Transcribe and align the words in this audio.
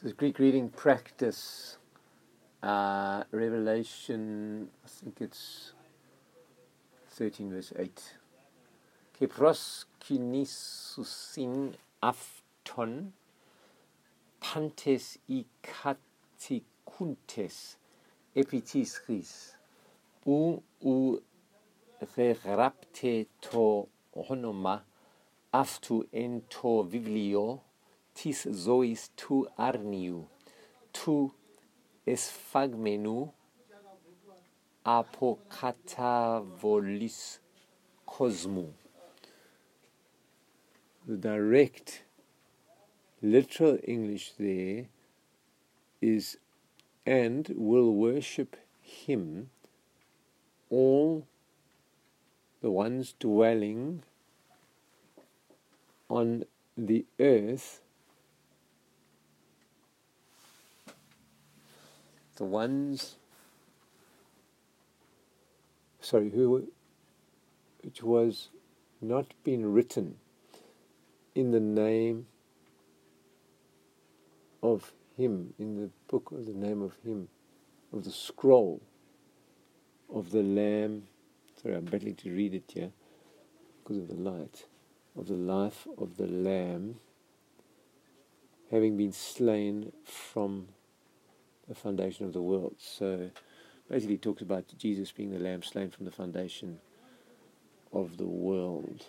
So 0.00 0.06
Greek 0.12 0.38
reading 0.38 0.68
practice, 0.68 1.76
uh, 2.62 3.24
Revelation, 3.32 4.68
I 4.84 4.88
think 4.88 5.20
it's 5.20 5.72
13 7.08 7.50
verse 7.50 7.72
8. 7.76 8.14
Kepros 9.18 9.86
kinisusin 10.00 11.74
afton 12.00 13.12
pantes 14.38 15.18
ikatikuntes 15.28 16.56
epitis 18.36 19.00
ris 19.08 19.56
u 20.24 20.62
u 20.80 21.20
therapte 22.14 23.26
to 23.40 23.88
honoma 24.14 24.84
aftu 25.52 26.04
ento 26.12 26.82
εν 28.17 28.31
το 28.33 28.39
βιβλίο 28.39 28.43
της 28.43 28.47
ζωής 28.51 29.09
του 29.15 29.51
αρνίου, 29.55 30.29
του 30.91 31.33
εσφαγμένου 32.03 33.33
από 34.81 35.39
καταβολής 35.59 37.41
κόσμου. 38.03 38.75
The 41.07 41.17
direct 41.17 42.05
literal 43.21 43.77
English 43.83 44.33
there 44.37 44.87
is 46.01 46.37
and 47.05 47.49
will 47.57 47.91
worship 47.93 48.55
him 48.81 49.49
all 50.69 51.27
the 52.61 52.71
ones 52.71 53.13
dwelling 53.19 54.03
on 56.09 56.45
the 56.77 57.05
earth 57.19 57.81
the 62.38 62.44
ones 62.44 63.16
sorry 66.00 66.30
who 66.30 66.68
which 67.82 68.02
was 68.02 68.48
not 69.00 69.26
been 69.44 69.72
written 69.72 70.16
in 71.34 71.50
the 71.50 71.60
name 71.60 72.26
of 74.62 74.92
him 75.16 75.52
in 75.58 75.76
the 75.76 75.90
book 76.08 76.30
of 76.32 76.46
the 76.46 76.52
name 76.52 76.80
of 76.82 76.96
him 77.04 77.28
of 77.92 78.04
the 78.04 78.10
scroll 78.10 78.80
of 80.12 80.30
the 80.30 80.42
lamb. 80.42 81.02
Sorry 81.60 81.74
I'm 81.74 81.84
battling 81.84 82.14
to 82.16 82.30
read 82.30 82.54
it 82.54 82.70
here 82.72 82.90
because 83.82 83.98
of 83.98 84.08
the 84.08 84.14
light 84.14 84.66
of 85.16 85.26
the 85.26 85.34
life 85.34 85.86
of 85.96 86.16
the 86.16 86.26
lamb 86.26 86.96
having 88.70 88.96
been 88.96 89.12
slain 89.12 89.92
from 90.04 90.68
the 91.68 91.74
foundation 91.74 92.26
of 92.26 92.32
the 92.32 92.42
world. 92.42 92.76
So 92.78 93.30
basically, 93.88 94.18
talks 94.18 94.42
about 94.42 94.64
Jesus 94.78 95.12
being 95.12 95.30
the 95.30 95.38
lamb 95.38 95.62
slain 95.62 95.90
from 95.90 96.06
the 96.06 96.10
foundation 96.10 96.78
of 97.92 98.16
the 98.16 98.26
world. 98.26 99.04